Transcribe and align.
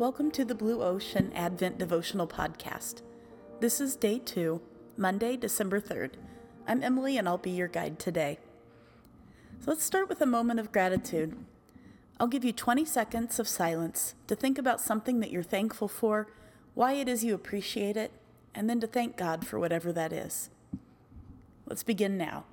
Welcome 0.00 0.30
to 0.30 0.46
the 0.46 0.54
Blue 0.54 0.82
Ocean 0.82 1.30
Advent 1.34 1.76
Devotional 1.76 2.26
Podcast. 2.26 3.02
This 3.60 3.82
is 3.82 3.96
day 3.96 4.18
two, 4.18 4.62
Monday, 4.96 5.36
December 5.36 5.78
3rd. 5.78 6.12
I'm 6.66 6.82
Emily 6.82 7.18
and 7.18 7.28
I'll 7.28 7.36
be 7.36 7.50
your 7.50 7.68
guide 7.68 7.98
today. 7.98 8.38
So 9.58 9.70
let's 9.70 9.84
start 9.84 10.08
with 10.08 10.22
a 10.22 10.26
moment 10.26 10.58
of 10.58 10.72
gratitude. 10.72 11.36
I'll 12.18 12.28
give 12.28 12.46
you 12.46 12.52
20 12.54 12.86
seconds 12.86 13.38
of 13.38 13.46
silence 13.46 14.14
to 14.26 14.34
think 14.34 14.56
about 14.56 14.80
something 14.80 15.20
that 15.20 15.30
you're 15.30 15.42
thankful 15.42 15.86
for, 15.86 16.28
why 16.72 16.94
it 16.94 17.06
is 17.06 17.22
you 17.22 17.34
appreciate 17.34 17.98
it, 17.98 18.10
and 18.54 18.70
then 18.70 18.80
to 18.80 18.86
thank 18.86 19.18
God 19.18 19.46
for 19.46 19.60
whatever 19.60 19.92
that 19.92 20.14
is. 20.14 20.48
Let's 21.66 21.82
begin 21.82 22.16
now. 22.16 22.46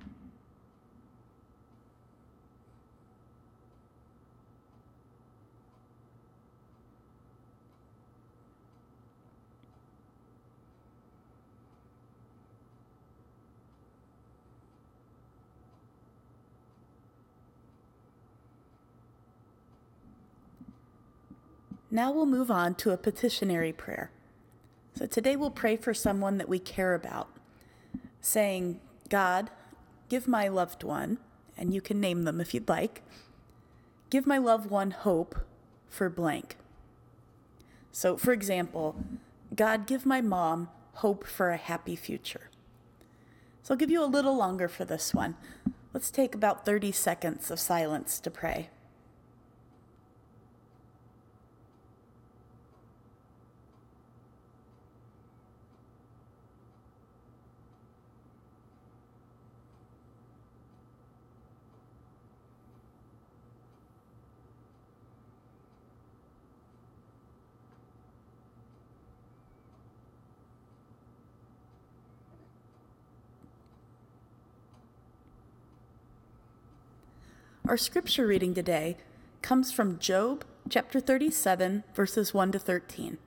Now 21.98 22.12
we'll 22.12 22.26
move 22.26 22.48
on 22.48 22.76
to 22.76 22.92
a 22.92 22.96
petitionary 22.96 23.72
prayer. 23.72 24.12
So 24.94 25.06
today 25.06 25.34
we'll 25.34 25.50
pray 25.50 25.76
for 25.76 25.92
someone 25.92 26.38
that 26.38 26.48
we 26.48 26.60
care 26.60 26.94
about, 26.94 27.28
saying, 28.20 28.78
God, 29.08 29.50
give 30.08 30.28
my 30.28 30.46
loved 30.46 30.84
one, 30.84 31.18
and 31.56 31.74
you 31.74 31.80
can 31.80 32.00
name 32.00 32.22
them 32.22 32.40
if 32.40 32.54
you'd 32.54 32.68
like, 32.68 33.02
give 34.10 34.28
my 34.28 34.38
loved 34.38 34.70
one 34.70 34.92
hope 34.92 35.40
for 35.88 36.08
blank. 36.08 36.54
So, 37.90 38.16
for 38.16 38.32
example, 38.32 38.94
God, 39.56 39.88
give 39.88 40.06
my 40.06 40.20
mom 40.20 40.68
hope 40.92 41.26
for 41.26 41.50
a 41.50 41.56
happy 41.56 41.96
future. 41.96 42.48
So 43.64 43.74
I'll 43.74 43.78
give 43.78 43.90
you 43.90 44.04
a 44.04 44.06
little 44.06 44.36
longer 44.36 44.68
for 44.68 44.84
this 44.84 45.12
one. 45.12 45.34
Let's 45.92 46.12
take 46.12 46.32
about 46.32 46.64
30 46.64 46.92
seconds 46.92 47.50
of 47.50 47.58
silence 47.58 48.20
to 48.20 48.30
pray. 48.30 48.68
Our 77.68 77.76
scripture 77.76 78.26
reading 78.26 78.54
today 78.54 78.96
comes 79.42 79.70
from 79.70 79.98
Job 79.98 80.42
chapter 80.70 81.00
37, 81.00 81.84
verses 81.94 82.32
1 82.32 82.52
to 82.52 82.58
13. 82.58 83.18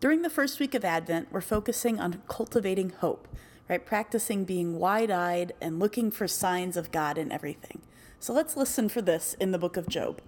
During 0.00 0.22
the 0.22 0.28
first 0.28 0.58
week 0.58 0.74
of 0.74 0.84
Advent, 0.84 1.28
we're 1.30 1.40
focusing 1.40 2.00
on 2.00 2.22
cultivating 2.26 2.90
hope, 2.90 3.28
right? 3.68 3.86
Practicing 3.86 4.42
being 4.44 4.76
wide 4.76 5.12
eyed 5.12 5.52
and 5.60 5.78
looking 5.78 6.10
for 6.10 6.26
signs 6.26 6.76
of 6.76 6.90
God 6.90 7.16
in 7.16 7.30
everything. 7.30 7.82
So 8.18 8.32
let's 8.32 8.56
listen 8.56 8.88
for 8.88 9.00
this 9.00 9.36
in 9.38 9.52
the 9.52 9.58
book 9.58 9.76
of 9.76 9.88
Job. 9.88 10.20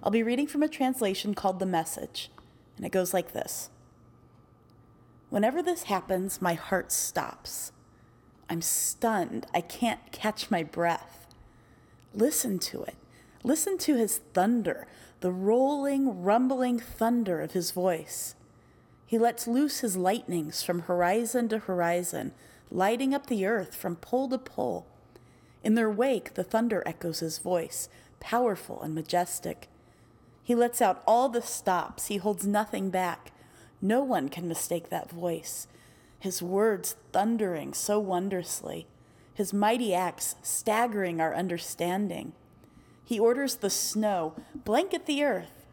I'll 0.00 0.12
be 0.12 0.22
reading 0.22 0.46
from 0.46 0.62
a 0.62 0.68
translation 0.68 1.34
called 1.34 1.58
The 1.58 1.66
Message, 1.66 2.30
and 2.76 2.86
it 2.86 2.92
goes 2.92 3.12
like 3.12 3.32
this 3.32 3.70
Whenever 5.30 5.64
this 5.64 5.82
happens, 5.84 6.40
my 6.40 6.54
heart 6.54 6.92
stops. 6.92 7.72
I'm 8.48 8.62
stunned. 8.62 9.48
I 9.52 9.62
can't 9.62 10.12
catch 10.12 10.48
my 10.48 10.62
breath. 10.62 11.19
Listen 12.14 12.58
to 12.58 12.82
it. 12.82 12.96
Listen 13.42 13.78
to 13.78 13.96
his 13.96 14.18
thunder, 14.34 14.86
the 15.20 15.30
rolling, 15.30 16.22
rumbling 16.22 16.78
thunder 16.78 17.40
of 17.40 17.52
his 17.52 17.70
voice. 17.70 18.34
He 19.06 19.18
lets 19.18 19.46
loose 19.46 19.80
his 19.80 19.96
lightnings 19.96 20.62
from 20.62 20.80
horizon 20.80 21.48
to 21.48 21.58
horizon, 21.58 22.32
lighting 22.70 23.14
up 23.14 23.26
the 23.26 23.46
earth 23.46 23.74
from 23.74 23.96
pole 23.96 24.28
to 24.28 24.38
pole. 24.38 24.86
In 25.62 25.74
their 25.74 25.90
wake, 25.90 26.34
the 26.34 26.44
thunder 26.44 26.82
echoes 26.84 27.20
his 27.20 27.38
voice, 27.38 27.88
powerful 28.18 28.82
and 28.82 28.94
majestic. 28.94 29.68
He 30.42 30.54
lets 30.54 30.82
out 30.82 31.02
all 31.06 31.28
the 31.28 31.42
stops, 31.42 32.06
he 32.06 32.16
holds 32.18 32.46
nothing 32.46 32.90
back. 32.90 33.32
No 33.80 34.02
one 34.02 34.28
can 34.28 34.48
mistake 34.48 34.90
that 34.90 35.10
voice. 35.10 35.66
His 36.18 36.42
words 36.42 36.96
thundering 37.12 37.72
so 37.72 37.98
wondrously 37.98 38.86
his 39.34 39.52
mighty 39.52 39.94
acts 39.94 40.36
staggering 40.42 41.20
our 41.20 41.34
understanding. 41.34 42.32
He 43.04 43.18
orders 43.18 43.56
the 43.56 43.70
snow, 43.70 44.34
blanket 44.54 45.06
the 45.06 45.24
earth, 45.24 45.66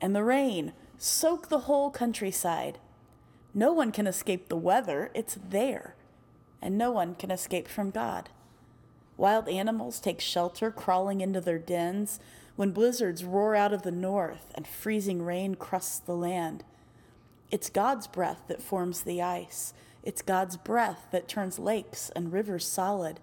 and 0.00 0.14
the 0.14 0.24
rain, 0.24 0.72
soak 0.98 1.48
the 1.48 1.60
whole 1.60 1.90
countryside. 1.90 2.78
No 3.54 3.72
one 3.72 3.92
can 3.92 4.06
escape 4.06 4.48
the 4.48 4.56
weather, 4.56 5.10
it's 5.14 5.38
there, 5.48 5.94
and 6.60 6.78
no 6.78 6.90
one 6.90 7.14
can 7.14 7.30
escape 7.30 7.68
from 7.68 7.90
God. 7.90 8.30
Wild 9.16 9.48
animals 9.48 10.00
take 10.00 10.20
shelter 10.20 10.70
crawling 10.70 11.20
into 11.20 11.40
their 11.40 11.58
dens 11.58 12.18
when 12.56 12.72
blizzards 12.72 13.24
roar 13.24 13.54
out 13.54 13.72
of 13.72 13.82
the 13.82 13.90
north 13.90 14.52
and 14.54 14.66
freezing 14.66 15.22
rain 15.22 15.54
crusts 15.54 15.98
the 15.98 16.14
land. 16.14 16.64
It's 17.50 17.70
God's 17.70 18.06
breath 18.06 18.42
that 18.48 18.62
forms 18.62 19.02
the 19.02 19.20
ice 19.20 19.74
it's 20.02 20.22
God's 20.22 20.56
breath 20.56 21.06
that 21.12 21.28
turns 21.28 21.58
lakes 21.58 22.10
and 22.16 22.32
rivers 22.32 22.66
solid. 22.66 23.20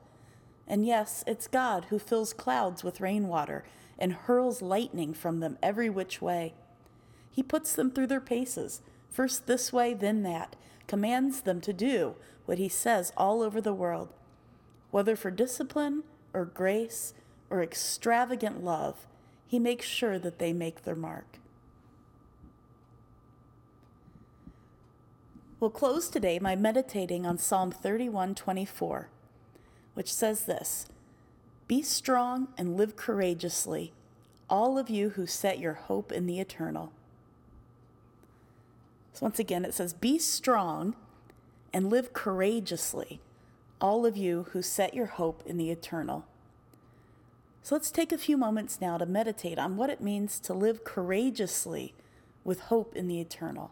And 0.68 0.86
yes, 0.86 1.24
it's 1.28 1.48
God 1.48 1.86
who 1.90 2.00
fills 2.00 2.34
clouds 2.34 2.84
with 2.84 3.02
rainwater 3.02 3.64
and 3.98 4.14
hurls 4.14 4.62
lightning 4.62 5.14
from 5.14 5.40
them 5.40 5.58
every 5.62 5.90
which 5.90 6.22
way. 6.22 6.54
He 7.30 7.44
puts 7.44 7.74
them 7.74 7.92
through 7.92 8.08
their 8.08 8.22
paces, 8.22 8.82
first 9.10 9.46
this 9.46 9.74
way, 9.74 9.94
then 9.94 10.24
that, 10.24 10.56
commands 10.88 11.42
them 11.42 11.60
to 11.62 11.74
do 11.74 12.16
what 12.46 12.58
he 12.58 12.70
says 12.70 13.12
all 13.18 13.42
over 13.42 13.60
the 13.62 13.74
world. 13.74 14.14
Whether 14.92 15.16
for 15.16 15.32
discipline 15.32 16.04
or 16.34 16.46
grace 16.46 17.14
or 17.50 17.62
extravagant 17.62 18.64
love, 18.64 19.06
he 19.46 19.60
makes 19.60 19.86
sure 19.86 20.18
that 20.20 20.40
they 20.40 20.54
make 20.54 20.84
their 20.84 20.96
mark. 20.96 21.40
We'll 25.60 25.70
close 25.70 26.08
today 26.08 26.40
by 26.40 26.56
meditating 26.56 27.26
on 27.26 27.38
Psalm 27.38 27.74
31:24, 27.74 29.08
which 29.94 30.14
says 30.14 30.46
this: 30.46 30.88
Be 31.68 31.82
strong 31.82 32.48
and 32.58 32.78
live 32.78 32.96
courageously, 32.96 33.92
all 34.50 34.78
of 34.78 34.90
you 34.90 35.10
who 35.12 35.26
set 35.28 35.60
your 35.60 35.74
hope 35.74 36.14
in 36.14 36.28
the 36.28 36.40
eternal. 36.40 36.94
So 39.12 39.26
once 39.26 39.38
again 39.38 39.66
it 39.66 39.74
says 39.74 39.92
be 39.92 40.18
strong 40.18 40.96
and 41.74 41.90
live 41.90 42.14
courageously, 42.14 43.20
all 43.82 44.06
of 44.06 44.16
you 44.16 44.48
who 44.52 44.62
set 44.62 44.94
your 44.94 45.08
hope 45.08 45.44
in 45.46 45.58
the 45.58 45.72
eternal. 45.72 46.26
So 47.64 47.76
let's 47.76 47.92
take 47.92 48.14
a 48.14 48.18
few 48.18 48.38
moments 48.38 48.80
now 48.80 48.98
to 48.98 49.06
meditate 49.06 49.60
on 49.60 49.76
what 49.76 49.90
it 49.90 50.00
means 50.00 50.40
to 50.40 50.54
live 50.54 50.86
courageously 50.86 51.94
with 52.46 52.62
hope 52.62 52.96
in 52.96 53.10
the 53.10 53.20
eternal. 53.20 53.72